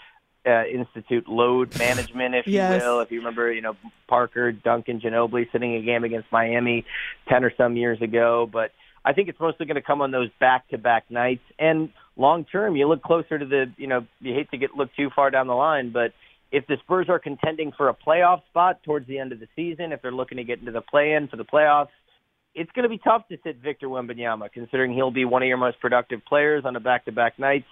uh, 0.47 0.65
institute 0.65 1.29
load 1.29 1.77
management, 1.79 2.35
if 2.35 2.47
yes. 2.47 2.83
you 2.83 2.89
will. 2.89 3.01
If 3.01 3.13
you 3.13 3.19
remember, 3.19 3.53
you 3.53 3.63
know, 3.63 3.77
Parker, 4.09 4.53
Duncan, 4.53 5.01
Ginobili 5.01 5.51
sitting 5.53 5.75
a 5.77 5.83
game 5.83 6.05
against 6.05 6.31
Miami 6.33 6.85
10 7.29 7.45
or 7.45 7.53
some 7.57 7.77
years 7.77 8.01
ago. 8.01 8.49
But 8.51 8.73
I 9.05 9.13
think 9.13 9.29
it's 9.29 9.41
mostly 9.41 9.67
going 9.67 9.77
to 9.77 9.83
come 9.83 10.01
on 10.01 10.11
those 10.11 10.31
back-to-back 10.41 11.11
nights. 11.11 11.45
And 11.59 11.91
long 12.17 12.45
term, 12.45 12.75
you 12.75 12.89
look 12.89 13.03
closer 13.03 13.39
to 13.39 13.47
the, 13.47 13.73
you 13.77 13.87
know, 13.87 14.07
you 14.21 14.35
hate 14.35 14.51
to 14.51 14.57
get 14.57 14.75
look 14.75 14.91
too 14.97 15.11
far 15.15 15.31
down 15.31 15.47
the 15.47 15.55
line, 15.55 15.91
but– 15.91 16.13
if 16.53 16.67
the 16.67 16.77
Spurs 16.83 17.07
are 17.09 17.19
contending 17.19 17.73
for 17.77 17.89
a 17.89 17.95
playoff 17.95 18.45
spot 18.49 18.83
towards 18.85 19.07
the 19.07 19.19
end 19.19 19.33
of 19.33 19.41
the 19.41 19.49
season, 19.57 19.93
if 19.93 20.03
they're 20.03 20.13
looking 20.13 20.39
to 20.39 20.45
get 20.45 20.61
into 20.61 20.73
the 20.73 20.81
play-in 20.81 21.29
for 21.29 21.37
the 21.37 21.45
playoffs, 21.45 21.89
it's 22.55 22.71
going 22.73 22.85
to 22.85 22.89
be 22.89 22.99
tough 22.99 23.29
to 23.29 23.37
sit 23.45 23.57
Victor 23.63 23.89
Wembanyama, 23.89 24.51
considering 24.53 24.95
he'll 24.95 25.11
be 25.11 25.25
one 25.25 25.43
of 25.43 25.49
your 25.49 25.59
most 25.59 25.79
productive 25.81 26.25
players 26.25 26.65
on 26.65 26.73
the 26.73 26.81
back-to-back 26.81 27.39
nights, 27.39 27.67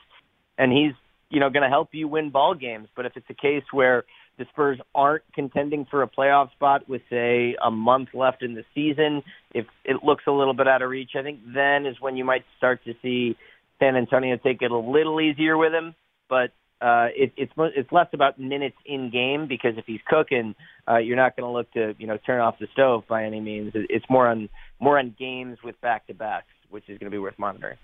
and 0.59 0.73
he's 0.73 0.93
you 1.31 1.41
know 1.41 1.51
going 1.51 1.63
to 1.63 1.69
help 1.69 1.89
you 1.93 2.07
win 2.07 2.31
ball 2.31 2.55
games. 2.55 2.89
But 2.95 3.07
if 3.07 3.17
it's 3.17 3.27
a 3.31 3.35
case 3.35 3.65
where 3.73 4.05
the 4.39 4.45
Spurs 4.51 4.79
aren't 4.95 5.23
contending 5.35 5.87
for 5.91 6.03
a 6.03 6.09
playoff 6.09 6.51
spot 6.53 6.89
with 6.89 7.03
say 7.09 7.57
a 7.65 7.71
month 7.71 8.11
left 8.13 8.43
in 8.43 8.55
the 8.55 8.65
season, 8.75 9.23
if 9.53 9.67
it 9.85 10.05
looks 10.05 10.25
a 10.27 10.33
little 10.33 10.55
bit 10.55 10.69
out 10.69 10.83
of 10.83 10.91
reach, 10.91 11.13
I 11.19 11.23
think 11.23 11.41
then 11.55 11.87
is 11.87 11.97
when 12.01 12.17
you 12.17 12.25
might 12.25 12.45
start 12.59 12.85
to 12.85 12.95
see 13.01 13.37
San 13.79 13.97
Antonio 13.97 14.37
take 14.37 14.61
it 14.61 14.71
a 14.71 14.77
little 14.77 15.21
easier 15.21 15.57
with 15.57 15.73
him. 15.73 15.95
But 16.29 16.51
uh, 16.85 17.09
it, 17.17 17.33
it's 17.39 17.53
it's 17.57 17.91
less 17.91 18.09
about 18.13 18.39
minutes 18.39 18.77
in 18.85 19.09
game 19.09 19.49
because 19.49 19.79
if 19.79 19.87
he's 19.87 20.03
cooking, 20.07 20.55
uh, 20.87 20.99
you're 20.99 21.17
not 21.17 21.35
going 21.35 21.49
to 21.49 21.51
look 21.51 21.73
to 21.73 21.95
you 21.99 22.07
know 22.07 22.19
turn 22.19 22.41
off 22.41 22.59
the 22.59 22.69
stove 22.75 23.05
by 23.09 23.25
any 23.25 23.41
means. 23.41 23.73
It's 23.75 24.05
more 24.11 24.29
on 24.29 24.51
more 24.81 24.99
on 24.99 25.15
games 25.19 25.57
with 25.65 25.81
back 25.81 26.07
to 26.09 26.15
backs, 26.15 26.53
which 26.69 26.85
is 26.91 26.99
going 26.99 27.11
to 27.11 27.15
be 27.15 27.19
worth 27.19 27.39
monitoring. 27.39 27.79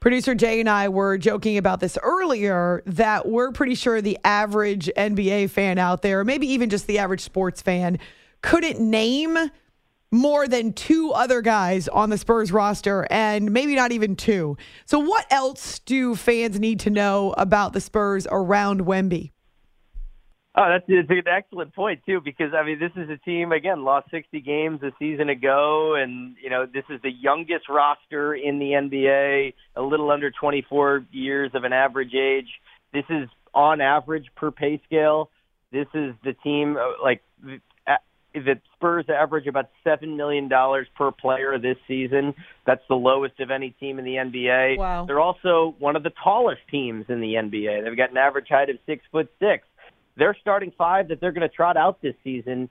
Producer 0.00 0.34
Jay 0.34 0.58
and 0.58 0.68
I 0.68 0.88
were 0.88 1.16
joking 1.18 1.56
about 1.56 1.78
this 1.78 1.96
earlier 2.02 2.82
that 2.86 3.28
we're 3.28 3.52
pretty 3.52 3.76
sure 3.76 4.00
the 4.00 4.18
average 4.24 4.90
NBA 4.96 5.50
fan 5.50 5.78
out 5.78 6.02
there, 6.02 6.18
or 6.18 6.24
maybe 6.24 6.48
even 6.48 6.68
just 6.68 6.88
the 6.88 6.98
average 6.98 7.20
sports 7.20 7.62
fan, 7.62 8.00
couldn't 8.40 8.80
name 8.80 9.38
more 10.12 10.46
than 10.46 10.72
two 10.72 11.10
other 11.12 11.40
guys 11.40 11.88
on 11.88 12.10
the 12.10 12.18
Spurs 12.18 12.52
roster, 12.52 13.06
and 13.10 13.50
maybe 13.50 13.74
not 13.74 13.90
even 13.90 14.14
two. 14.14 14.56
So, 14.84 15.00
what 15.00 15.26
else 15.32 15.80
do 15.80 16.14
fans 16.14 16.60
need 16.60 16.78
to 16.80 16.90
know 16.90 17.34
about 17.36 17.72
the 17.72 17.80
Spurs 17.80 18.26
around 18.30 18.82
Wemby? 18.82 19.32
Oh, 20.54 20.68
that's, 20.68 20.84
that's 20.86 21.08
an 21.08 21.32
excellent 21.32 21.74
point 21.74 22.02
too, 22.04 22.20
because 22.22 22.52
I 22.54 22.62
mean, 22.62 22.78
this 22.78 22.92
is 22.94 23.08
a 23.08 23.16
team 23.16 23.52
again 23.52 23.84
lost 23.84 24.10
60 24.10 24.38
games 24.42 24.82
a 24.82 24.92
season 24.98 25.30
ago, 25.30 25.94
and 25.94 26.36
you 26.42 26.50
know 26.50 26.66
this 26.66 26.84
is 26.90 27.00
the 27.02 27.10
youngest 27.10 27.70
roster 27.70 28.34
in 28.34 28.58
the 28.58 28.72
NBA, 28.72 29.54
a 29.76 29.82
little 29.82 30.10
under 30.10 30.30
24 30.30 31.06
years 31.10 31.52
of 31.54 31.64
an 31.64 31.72
average 31.72 32.14
age. 32.14 32.48
This 32.92 33.04
is 33.08 33.30
on 33.54 33.80
average 33.80 34.26
per 34.36 34.50
pay 34.50 34.80
scale. 34.84 35.30
This 35.72 35.86
is 35.94 36.14
the 36.22 36.34
team 36.44 36.76
uh, 36.76 37.02
like 37.02 37.22
the 38.42 38.60
Spurs 38.74 39.06
average 39.08 39.46
about 39.46 39.70
seven 39.84 40.16
million 40.16 40.48
dollars 40.48 40.86
per 40.96 41.10
player 41.10 41.58
this 41.58 41.76
season. 41.88 42.34
That's 42.66 42.82
the 42.88 42.94
lowest 42.94 43.40
of 43.40 43.50
any 43.50 43.70
team 43.70 43.98
in 43.98 44.04
the 44.04 44.14
NBA. 44.14 44.78
Wow. 44.78 45.06
They're 45.06 45.20
also 45.20 45.74
one 45.78 45.96
of 45.96 46.02
the 46.02 46.12
tallest 46.22 46.60
teams 46.70 47.06
in 47.08 47.20
the 47.20 47.34
NBA. 47.34 47.84
They've 47.84 47.96
got 47.96 48.10
an 48.10 48.18
average 48.18 48.48
height 48.48 48.70
of 48.70 48.76
six 48.86 49.02
foot 49.10 49.30
six 49.38 49.66
their 50.16 50.36
starting 50.40 50.72
five 50.76 51.08
that 51.08 51.20
they're 51.20 51.32
going 51.32 51.48
to 51.48 51.54
trot 51.54 51.76
out 51.76 52.02
this 52.02 52.14
season, 52.22 52.68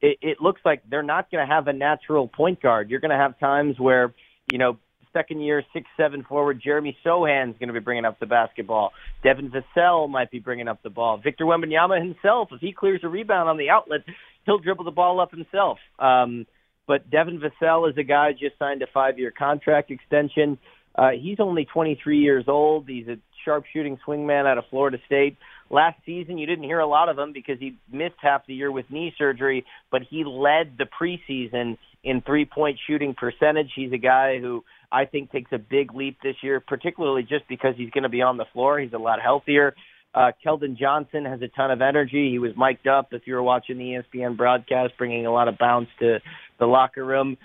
it, 0.00 0.18
it 0.20 0.38
looks 0.40 0.60
like 0.64 0.82
they're 0.90 1.02
not 1.02 1.30
going 1.30 1.46
to 1.46 1.52
have 1.52 1.68
a 1.68 1.72
natural 1.72 2.28
point 2.28 2.60
guard. 2.60 2.90
You're 2.90 3.00
going 3.00 3.10
to 3.10 3.16
have 3.16 3.38
times 3.38 3.78
where, 3.78 4.14
you 4.52 4.58
know, 4.58 4.78
second 5.12 5.40
year, 5.40 5.62
six, 5.72 5.86
seven 5.96 6.22
forward 6.22 6.60
Jeremy 6.62 6.96
Sochan's 7.02 7.56
going 7.58 7.68
to 7.68 7.72
be 7.72 7.80
bringing 7.80 8.04
up 8.04 8.20
the 8.20 8.26
basketball. 8.26 8.92
Devin 9.22 9.50
Vassell 9.50 10.10
might 10.10 10.30
be 10.30 10.38
bringing 10.38 10.68
up 10.68 10.82
the 10.82 10.90
ball. 10.90 11.16
Victor 11.16 11.44
Wembanyama 11.44 11.98
himself, 11.98 12.48
if 12.52 12.60
he 12.60 12.72
clears 12.72 13.00
a 13.02 13.08
rebound 13.08 13.48
on 13.48 13.56
the 13.56 13.70
outlet, 13.70 14.00
he'll 14.46 14.58
dribble 14.58 14.84
the 14.84 14.90
ball 14.90 15.20
up 15.20 15.30
himself. 15.30 15.78
Um, 15.98 16.46
but 16.86 17.10
Devin 17.10 17.40
Vassell 17.40 17.90
is 17.90 17.98
a 17.98 18.04
guy 18.04 18.32
just 18.32 18.58
signed 18.58 18.80
a 18.82 18.86
five-year 18.94 19.32
contract 19.36 19.90
extension. 19.90 20.58
Uh, 20.94 21.10
he's 21.20 21.38
only 21.40 21.66
23 21.66 22.20
years 22.20 22.44
old. 22.48 22.88
He's 22.88 23.08
a 23.08 23.16
sharpshooting 23.44 23.98
swingman 24.06 24.46
out 24.46 24.56
of 24.56 24.64
Florida 24.70 24.98
State. 25.06 25.36
Last 25.68 25.98
season, 26.06 26.38
you 26.38 26.46
didn't 26.46 26.64
hear 26.64 26.78
a 26.78 26.86
lot 26.86 27.08
of 27.08 27.18
him 27.18 27.32
because 27.32 27.58
he 27.58 27.76
missed 27.92 28.14
half 28.22 28.46
the 28.46 28.54
year 28.54 28.70
with 28.70 28.86
knee 28.88 29.12
surgery, 29.18 29.66
but 29.90 30.02
he 30.08 30.24
led 30.24 30.78
the 30.78 30.86
preseason 30.86 31.76
in 32.04 32.22
three-point 32.22 32.78
shooting 32.86 33.14
percentage. 33.14 33.72
He's 33.74 33.92
a 33.92 33.98
guy 33.98 34.38
who 34.38 34.64
I 34.92 35.06
think 35.06 35.32
takes 35.32 35.50
a 35.52 35.58
big 35.58 35.92
leap 35.92 36.18
this 36.22 36.36
year, 36.42 36.60
particularly 36.60 37.22
just 37.22 37.48
because 37.48 37.74
he's 37.76 37.90
going 37.90 38.04
to 38.04 38.08
be 38.08 38.22
on 38.22 38.36
the 38.36 38.44
floor. 38.52 38.78
He's 38.78 38.92
a 38.92 38.98
lot 38.98 39.20
healthier. 39.20 39.74
Uh, 40.16 40.32
Keldon 40.44 40.78
Johnson 40.78 41.26
has 41.26 41.42
a 41.42 41.48
ton 41.48 41.70
of 41.70 41.82
energy. 41.82 42.30
He 42.30 42.38
was 42.38 42.52
mic'd 42.56 42.88
up 42.88 43.12
if 43.12 43.26
you 43.26 43.34
were 43.34 43.42
watching 43.42 43.76
the 43.76 44.02
ESPN 44.02 44.38
broadcast, 44.38 44.94
bringing 44.96 45.26
a 45.26 45.30
lot 45.30 45.46
of 45.46 45.58
bounce 45.58 45.90
to 45.98 46.20
the 46.58 46.64
locker 46.64 47.04
room. 47.04 47.36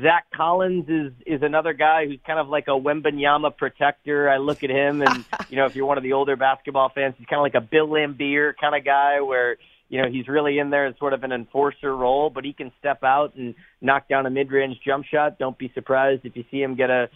Zach 0.00 0.24
Collins 0.34 0.88
is 0.88 1.12
is 1.26 1.42
another 1.42 1.74
guy 1.74 2.06
who's 2.06 2.18
kind 2.26 2.38
of 2.40 2.48
like 2.48 2.66
a 2.66 2.70
Wembanyama 2.70 3.54
protector. 3.56 4.30
I 4.30 4.38
look 4.38 4.64
at 4.64 4.70
him, 4.70 5.02
and 5.02 5.24
you 5.50 5.56
know, 5.56 5.66
if 5.66 5.76
you're 5.76 5.84
one 5.84 5.98
of 5.98 6.02
the 6.02 6.14
older 6.14 6.34
basketball 6.34 6.90
fans, 6.94 7.14
he's 7.18 7.26
kind 7.26 7.38
of 7.38 7.44
like 7.44 7.62
a 7.62 7.64
Bill 7.64 7.88
Laimbeer 7.88 8.54
kind 8.58 8.74
of 8.74 8.86
guy, 8.86 9.20
where 9.20 9.58
you 9.90 10.00
know 10.00 10.08
he's 10.10 10.26
really 10.26 10.58
in 10.58 10.70
there 10.70 10.86
as 10.86 10.94
sort 10.98 11.12
of 11.12 11.24
an 11.24 11.30
enforcer 11.30 11.94
role, 11.94 12.30
but 12.30 12.42
he 12.44 12.54
can 12.54 12.72
step 12.78 13.04
out 13.04 13.34
and 13.36 13.54
knock 13.82 14.08
down 14.08 14.24
a 14.24 14.30
mid-range 14.30 14.78
jump 14.84 15.04
shot. 15.04 15.38
Don't 15.38 15.58
be 15.58 15.70
surprised 15.74 16.22
if 16.24 16.34
you 16.34 16.44
see 16.50 16.62
him 16.62 16.74
get 16.74 16.88
a 16.88 17.10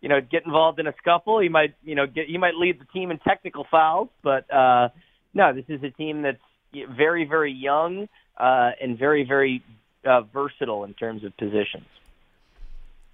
you 0.00 0.08
know 0.08 0.20
get 0.20 0.44
involved 0.44 0.78
in 0.78 0.86
a 0.86 0.94
scuffle. 0.98 1.40
He 1.40 1.48
might 1.48 1.74
you 1.82 1.94
know 1.94 2.06
get 2.06 2.26
he 2.26 2.38
might 2.38 2.54
lead 2.54 2.80
the 2.80 2.84
team 2.86 3.10
in 3.10 3.18
technical 3.18 3.66
fouls, 3.70 4.08
but 4.22 4.52
uh, 4.52 4.88
no, 5.34 5.52
this 5.52 5.64
is 5.68 5.82
a 5.82 5.90
team 5.90 6.22
that's 6.22 6.38
very 6.96 7.24
very 7.24 7.52
young 7.52 8.08
uh, 8.36 8.70
and 8.80 8.98
very 8.98 9.24
very 9.24 9.62
uh, 10.04 10.22
versatile 10.22 10.84
in 10.84 10.94
terms 10.94 11.24
of 11.24 11.36
positions. 11.36 11.86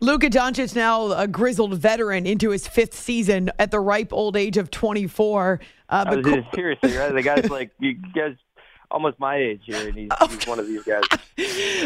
Luka 0.00 0.28
Doncic, 0.28 0.76
now 0.76 1.12
a 1.12 1.26
grizzled 1.26 1.78
veteran 1.78 2.26
into 2.26 2.50
his 2.50 2.66
fifth 2.66 2.94
season 2.94 3.50
at 3.58 3.70
the 3.70 3.80
ripe 3.80 4.12
old 4.12 4.36
age 4.36 4.58
of 4.58 4.70
24. 4.70 5.60
Uh, 5.88 6.04
but 6.04 6.24
cool. 6.24 6.44
seriously, 6.54 6.94
right? 6.96 7.14
The 7.14 7.22
guy's 7.22 7.48
like, 7.48 7.70
you 7.78 7.94
guys 8.14 8.34
almost 8.94 9.18
my 9.18 9.36
age 9.36 9.60
here, 9.64 9.88
and 9.88 9.98
he's, 9.98 10.10
he's 10.30 10.46
one 10.46 10.60
of 10.60 10.66
these 10.66 10.84
guys. 10.84 11.02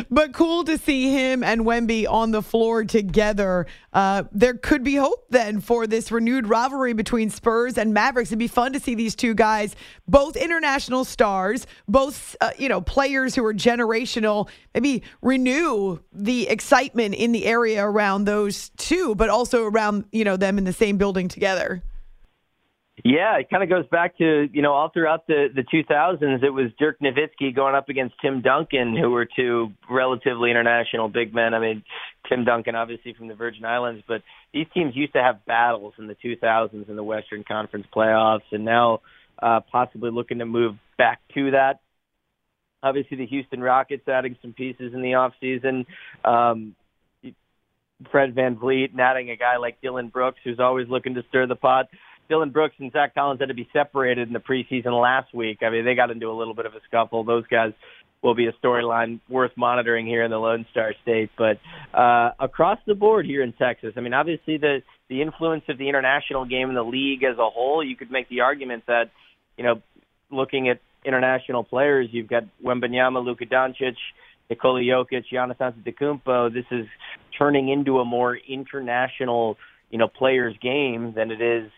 but 0.10 0.32
cool 0.32 0.62
to 0.64 0.76
see 0.76 1.10
him 1.10 1.42
and 1.42 1.62
Wemby 1.62 2.06
on 2.08 2.30
the 2.30 2.42
floor 2.42 2.84
together. 2.84 3.66
Uh, 3.94 4.24
there 4.30 4.54
could 4.54 4.84
be 4.84 4.94
hope 4.96 5.24
then 5.30 5.60
for 5.60 5.86
this 5.86 6.12
renewed 6.12 6.46
rivalry 6.46 6.92
between 6.92 7.30
Spurs 7.30 7.78
and 7.78 7.94
Mavericks. 7.94 8.28
It'd 8.28 8.38
be 8.38 8.46
fun 8.46 8.74
to 8.74 8.80
see 8.80 8.94
these 8.94 9.16
two 9.16 9.34
guys, 9.34 9.74
both 10.06 10.36
international 10.36 11.04
stars, 11.04 11.66
both 11.88 12.36
uh, 12.42 12.50
you 12.58 12.68
know 12.68 12.82
players 12.82 13.34
who 13.34 13.44
are 13.44 13.54
generational. 13.54 14.48
Maybe 14.74 15.02
renew 15.22 16.00
the 16.12 16.48
excitement 16.48 17.14
in 17.14 17.32
the 17.32 17.46
area 17.46 17.84
around 17.84 18.24
those 18.24 18.68
two, 18.76 19.14
but 19.14 19.30
also 19.30 19.64
around 19.64 20.04
you 20.12 20.24
know 20.24 20.36
them 20.36 20.58
in 20.58 20.64
the 20.64 20.74
same 20.74 20.98
building 20.98 21.26
together. 21.28 21.82
Yeah, 23.04 23.38
it 23.38 23.48
kind 23.48 23.62
of 23.62 23.68
goes 23.68 23.86
back 23.88 24.18
to 24.18 24.48
you 24.52 24.62
know 24.62 24.72
all 24.72 24.90
throughout 24.90 25.26
the 25.26 25.48
the 25.54 25.62
2000s. 25.62 26.42
It 26.42 26.50
was 26.50 26.70
Dirk 26.78 26.98
Nowitzki 27.00 27.54
going 27.54 27.74
up 27.74 27.88
against 27.88 28.14
Tim 28.20 28.42
Duncan, 28.42 28.96
who 28.96 29.10
were 29.10 29.26
two 29.26 29.72
relatively 29.88 30.50
international 30.50 31.08
big 31.08 31.34
men. 31.34 31.54
I 31.54 31.60
mean, 31.60 31.84
Tim 32.28 32.44
Duncan 32.44 32.74
obviously 32.74 33.14
from 33.14 33.28
the 33.28 33.34
Virgin 33.34 33.64
Islands, 33.64 34.02
but 34.08 34.22
these 34.52 34.66
teams 34.74 34.96
used 34.96 35.12
to 35.12 35.22
have 35.22 35.44
battles 35.46 35.94
in 35.98 36.06
the 36.06 36.16
2000s 36.16 36.88
in 36.88 36.96
the 36.96 37.04
Western 37.04 37.44
Conference 37.44 37.86
playoffs, 37.94 38.50
and 38.50 38.64
now 38.64 39.00
uh, 39.40 39.60
possibly 39.70 40.10
looking 40.10 40.38
to 40.38 40.46
move 40.46 40.74
back 40.96 41.20
to 41.34 41.52
that. 41.52 41.80
Obviously, 42.82 43.16
the 43.16 43.26
Houston 43.26 43.60
Rockets 43.60 44.06
adding 44.08 44.36
some 44.40 44.52
pieces 44.52 44.92
in 44.94 45.02
the 45.02 45.14
off 45.14 45.32
season. 45.40 45.86
Um, 46.24 46.74
Fred 48.12 48.34
VanVleet 48.34 48.92
and 48.92 49.00
adding 49.00 49.30
a 49.30 49.36
guy 49.36 49.56
like 49.56 49.80
Dillon 49.80 50.08
Brooks, 50.08 50.38
who's 50.44 50.60
always 50.60 50.88
looking 50.88 51.14
to 51.14 51.24
stir 51.28 51.46
the 51.46 51.56
pot. 51.56 51.86
Dillon 52.28 52.50
Brooks 52.50 52.74
and 52.78 52.92
Zach 52.92 53.14
Collins 53.14 53.40
had 53.40 53.48
to 53.48 53.54
be 53.54 53.68
separated 53.72 54.28
in 54.28 54.34
the 54.34 54.40
preseason 54.40 55.00
last 55.00 55.34
week. 55.34 55.58
I 55.62 55.70
mean, 55.70 55.84
they 55.84 55.94
got 55.94 56.10
into 56.10 56.26
a 56.26 56.36
little 56.36 56.54
bit 56.54 56.66
of 56.66 56.74
a 56.74 56.80
scuffle. 56.86 57.24
Those 57.24 57.46
guys 57.46 57.72
will 58.22 58.34
be 58.34 58.46
a 58.46 58.52
storyline 58.64 59.20
worth 59.28 59.52
monitoring 59.56 60.06
here 60.06 60.24
in 60.24 60.30
the 60.30 60.38
Lone 60.38 60.66
Star 60.70 60.92
State. 61.02 61.30
But 61.38 61.58
uh, 61.96 62.32
across 62.38 62.78
the 62.86 62.94
board 62.94 63.26
here 63.26 63.42
in 63.42 63.52
Texas, 63.52 63.94
I 63.96 64.00
mean, 64.00 64.14
obviously 64.14 64.58
the 64.58 64.82
the 65.08 65.22
influence 65.22 65.64
of 65.68 65.78
the 65.78 65.88
international 65.88 66.44
game 66.44 66.68
in 66.68 66.74
the 66.74 66.82
league 66.82 67.22
as 67.22 67.38
a 67.38 67.48
whole, 67.48 67.82
you 67.82 67.96
could 67.96 68.10
make 68.10 68.28
the 68.28 68.40
argument 68.40 68.84
that, 68.88 69.04
you 69.56 69.64
know, 69.64 69.80
looking 70.30 70.68
at 70.68 70.80
international 71.02 71.64
players, 71.64 72.08
you've 72.12 72.28
got 72.28 72.42
Wembanyama, 72.62 73.24
Luka 73.24 73.46
Doncic, 73.46 73.96
Nikola 74.50 74.80
Jokic, 74.80 75.24
Giannis 75.32 75.56
Antetokounmpo. 75.56 76.52
This 76.52 76.66
is 76.70 76.86
turning 77.38 77.70
into 77.70 78.00
a 78.00 78.04
more 78.04 78.36
international, 78.36 79.56
you 79.90 79.96
know, 79.96 80.08
players 80.08 80.54
game 80.60 81.14
than 81.16 81.30
it 81.30 81.40
is 81.40 81.70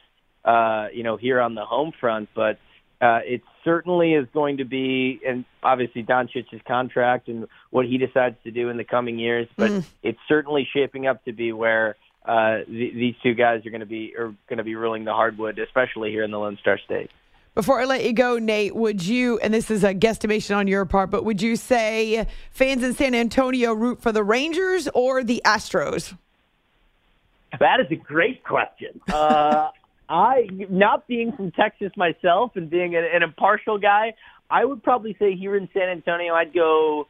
uh, 0.44 0.88
you 0.92 1.02
know, 1.02 1.16
here 1.16 1.40
on 1.40 1.54
the 1.54 1.64
home 1.64 1.92
front. 1.98 2.28
But 2.34 2.58
uh, 3.00 3.20
it 3.24 3.42
certainly 3.64 4.14
is 4.14 4.26
going 4.32 4.58
to 4.58 4.64
be, 4.64 5.20
and 5.26 5.44
obviously 5.62 6.02
Doncic's 6.02 6.62
contract 6.66 7.28
and 7.28 7.46
what 7.70 7.86
he 7.86 7.98
decides 7.98 8.36
to 8.44 8.50
do 8.50 8.68
in 8.68 8.76
the 8.76 8.84
coming 8.84 9.18
years. 9.18 9.48
But 9.56 9.70
mm. 9.70 9.84
it's 10.02 10.18
certainly 10.28 10.68
shaping 10.72 11.06
up 11.06 11.24
to 11.24 11.32
be 11.32 11.52
where 11.52 11.96
uh, 12.24 12.58
th- 12.66 12.94
these 12.94 13.14
two 13.22 13.34
guys 13.34 13.64
are 13.64 13.70
going 13.70 13.80
to 13.80 13.86
be 13.86 14.14
are 14.16 14.34
going 14.48 14.58
to 14.58 14.64
be 14.64 14.74
ruling 14.74 15.04
the 15.04 15.12
hardwood, 15.12 15.58
especially 15.58 16.10
here 16.10 16.22
in 16.22 16.30
the 16.30 16.38
Lone 16.38 16.58
Star 16.60 16.78
State. 16.78 17.10
Before 17.54 17.80
I 17.80 17.84
let 17.84 18.04
you 18.04 18.12
go, 18.12 18.38
Nate, 18.38 18.76
would 18.76 19.04
you, 19.04 19.38
and 19.40 19.52
this 19.52 19.72
is 19.72 19.82
a 19.82 19.92
guesstimation 19.92 20.56
on 20.56 20.68
your 20.68 20.84
part, 20.84 21.10
but 21.10 21.24
would 21.24 21.42
you 21.42 21.56
say 21.56 22.26
fans 22.52 22.84
in 22.84 22.94
San 22.94 23.12
Antonio 23.12 23.72
root 23.72 24.00
for 24.00 24.12
the 24.12 24.22
Rangers 24.22 24.88
or 24.94 25.24
the 25.24 25.42
Astros? 25.44 26.16
That 27.58 27.80
is 27.80 27.86
a 27.90 27.96
great 27.96 28.44
question. 28.44 29.00
Uh, 29.12 29.70
I, 30.10 30.48
not 30.68 31.06
being 31.06 31.32
from 31.32 31.52
Texas 31.52 31.92
myself 31.96 32.56
and 32.56 32.68
being 32.68 32.96
an, 32.96 33.04
an 33.04 33.22
impartial 33.22 33.78
guy, 33.78 34.14
I 34.50 34.64
would 34.64 34.82
probably 34.82 35.16
say 35.18 35.36
here 35.36 35.56
in 35.56 35.68
San 35.72 35.88
Antonio, 35.88 36.34
I'd 36.34 36.52
go 36.52 37.06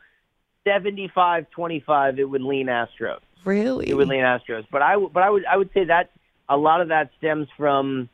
75-25. 0.67 2.19
It 2.19 2.25
would 2.27 2.43
lean 2.43 2.67
Astros. 2.67 3.21
Really? 3.45 3.89
It 3.89 3.95
would 3.95 4.09
lean 4.09 4.21
Astros. 4.21 4.67
But 4.71 4.83
I, 4.83 4.97
but 4.97 5.23
I 5.23 5.31
would, 5.31 5.47
I 5.47 5.57
would 5.57 5.71
say 5.73 5.85
that 5.85 6.11
a 6.49 6.59
lot 6.59 6.83
of 6.83 6.89
that 6.89 7.11
stems 7.17 7.49
from 7.57 8.11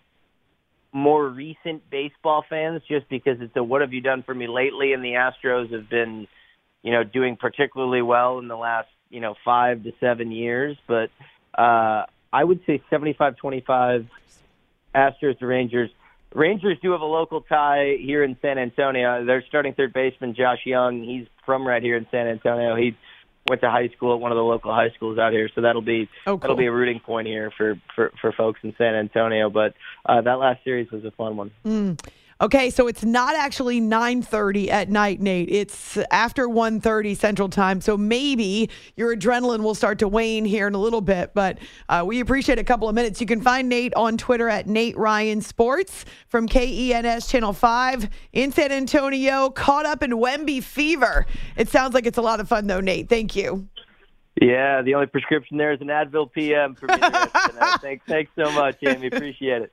more 0.92 1.28
recent 1.28 1.90
baseball 1.90 2.44
fans, 2.48 2.80
just 2.88 3.08
because 3.08 3.40
it's 3.40 3.56
a 3.56 3.62
what 3.62 3.80
have 3.80 3.92
you 3.92 4.00
done 4.00 4.22
for 4.22 4.34
me 4.34 4.46
lately, 4.46 4.92
and 4.92 5.04
the 5.04 5.14
Astros 5.14 5.72
have 5.72 5.90
been, 5.90 6.28
you 6.82 6.92
know, 6.92 7.02
doing 7.02 7.36
particularly 7.36 8.02
well 8.02 8.38
in 8.38 8.46
the 8.46 8.56
last, 8.56 8.88
you 9.10 9.20
know, 9.20 9.34
five 9.44 9.82
to 9.82 9.92
seven 9.98 10.30
years. 10.30 10.76
But 10.86 11.10
uh, 11.58 12.04
I 12.32 12.44
would 12.44 12.60
say 12.66 12.80
75-25 12.90 14.06
Astros 14.96 15.38
to 15.38 15.46
Rangers. 15.46 15.90
Rangers 16.34 16.78
do 16.82 16.90
have 16.92 17.00
a 17.00 17.04
local 17.06 17.40
tie 17.42 17.96
here 18.00 18.24
in 18.24 18.36
San 18.42 18.58
Antonio. 18.58 19.24
They're 19.24 19.44
starting 19.48 19.74
third 19.74 19.92
baseman 19.92 20.34
Josh 20.34 20.60
Jung. 20.64 21.02
he's 21.02 21.26
from 21.44 21.66
right 21.66 21.82
here 21.82 21.96
in 21.96 22.06
San 22.10 22.26
Antonio. 22.26 22.74
He 22.76 22.96
went 23.48 23.60
to 23.62 23.70
high 23.70 23.88
school 23.96 24.12
at 24.14 24.20
one 24.20 24.32
of 24.32 24.36
the 24.36 24.42
local 24.42 24.72
high 24.74 24.90
schools 24.96 25.18
out 25.18 25.32
here, 25.32 25.48
so 25.54 25.60
that'll 25.60 25.80
be 25.82 26.08
Oh, 26.26 26.32
cool. 26.32 26.38
that'll 26.38 26.56
be 26.56 26.66
a 26.66 26.72
rooting 26.72 26.98
point 27.00 27.26
here 27.28 27.52
for 27.56 27.80
for 27.94 28.12
for 28.20 28.32
folks 28.32 28.60
in 28.64 28.74
San 28.76 28.94
Antonio. 28.94 29.48
But 29.50 29.74
uh, 30.04 30.20
that 30.22 30.38
last 30.38 30.64
series 30.64 30.90
was 30.90 31.04
a 31.04 31.10
fun 31.12 31.36
one. 31.36 31.96
Okay, 32.38 32.68
so 32.68 32.86
it's 32.86 33.02
not 33.02 33.34
actually 33.34 33.80
9:30 33.80 34.68
at 34.68 34.90
night, 34.90 35.20
Nate. 35.20 35.48
It's 35.50 35.96
after 36.10 36.46
1:30 36.48 37.16
Central 37.16 37.48
Time. 37.48 37.80
So 37.80 37.96
maybe 37.96 38.68
your 38.94 39.16
adrenaline 39.16 39.62
will 39.62 39.74
start 39.74 39.98
to 40.00 40.08
wane 40.08 40.44
here 40.44 40.66
in 40.66 40.74
a 40.74 40.78
little 40.78 41.00
bit, 41.00 41.30
but 41.32 41.58
uh, 41.88 42.04
we 42.06 42.20
appreciate 42.20 42.58
a 42.58 42.64
couple 42.64 42.90
of 42.90 42.94
minutes. 42.94 43.22
You 43.22 43.26
can 43.26 43.40
find 43.40 43.70
Nate 43.70 43.94
on 43.94 44.18
Twitter 44.18 44.50
at 44.50 44.66
Nate 44.66 44.98
Ryan 44.98 45.40
Sports 45.40 46.04
from 46.28 46.46
KENS 46.46 47.26
Channel 47.26 47.54
5 47.54 48.10
in 48.34 48.52
San 48.52 48.70
Antonio, 48.70 49.48
caught 49.48 49.86
up 49.86 50.02
in 50.02 50.10
Wemby 50.10 50.62
fever. 50.62 51.24
It 51.56 51.70
sounds 51.70 51.94
like 51.94 52.04
it's 52.04 52.18
a 52.18 52.22
lot 52.22 52.40
of 52.40 52.48
fun 52.50 52.66
though, 52.66 52.80
Nate. 52.80 53.08
Thank 53.08 53.34
you. 53.34 53.66
Yeah, 54.42 54.82
the 54.82 54.94
only 54.94 55.06
prescription 55.06 55.56
there 55.56 55.72
is 55.72 55.80
an 55.80 55.86
Advil 55.86 56.30
PM 56.30 56.74
for 56.74 56.84
me. 56.86 56.96
the 56.96 57.00
rest 57.00 57.34
of 57.34 57.54
the 57.54 57.60
night. 57.60 57.78
Thanks, 57.80 58.04
thanks 58.06 58.30
so 58.36 58.52
much, 58.52 58.76
Amy. 58.82 59.06
Appreciate 59.06 59.62
it. 59.62 59.72